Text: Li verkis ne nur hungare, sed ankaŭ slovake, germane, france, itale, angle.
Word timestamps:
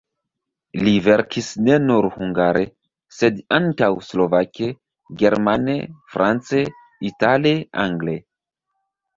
Li 0.85 0.93
verkis 1.07 1.49
ne 1.67 1.75
nur 1.83 2.07
hungare, 2.15 2.63
sed 3.17 3.37
ankaŭ 3.59 3.91
slovake, 4.07 4.71
germane, 5.23 5.79
france, 6.15 6.65
itale, 7.11 7.57
angle. 7.87 8.19